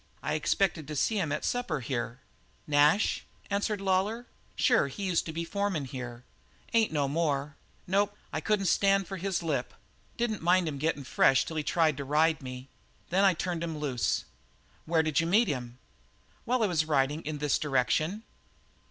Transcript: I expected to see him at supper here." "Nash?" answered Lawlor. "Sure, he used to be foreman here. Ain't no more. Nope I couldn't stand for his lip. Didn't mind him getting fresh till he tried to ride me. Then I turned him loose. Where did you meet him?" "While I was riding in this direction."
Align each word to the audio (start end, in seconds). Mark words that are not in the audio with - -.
I 0.23 0.33
expected 0.33 0.87
to 0.87 0.95
see 0.95 1.19
him 1.19 1.31
at 1.31 1.45
supper 1.45 1.79
here." 1.79 2.21
"Nash?" 2.65 3.23
answered 3.51 3.79
Lawlor. 3.79 4.25
"Sure, 4.55 4.87
he 4.87 5.03
used 5.03 5.27
to 5.27 5.31
be 5.31 5.43
foreman 5.45 5.85
here. 5.85 6.23
Ain't 6.73 6.91
no 6.91 7.07
more. 7.07 7.55
Nope 7.85 8.17
I 8.33 8.41
couldn't 8.41 8.65
stand 8.65 9.07
for 9.07 9.17
his 9.17 9.43
lip. 9.43 9.75
Didn't 10.17 10.41
mind 10.41 10.67
him 10.67 10.79
getting 10.79 11.03
fresh 11.03 11.45
till 11.45 11.57
he 11.57 11.61
tried 11.61 11.97
to 11.97 12.03
ride 12.03 12.41
me. 12.41 12.67
Then 13.11 13.23
I 13.23 13.35
turned 13.35 13.63
him 13.63 13.77
loose. 13.77 14.25
Where 14.87 15.03
did 15.03 15.19
you 15.19 15.27
meet 15.27 15.47
him?" 15.47 15.77
"While 16.45 16.63
I 16.63 16.65
was 16.65 16.85
riding 16.85 17.21
in 17.21 17.37
this 17.37 17.59
direction." 17.59 18.23